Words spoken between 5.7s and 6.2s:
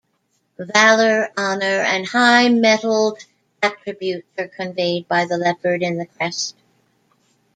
in the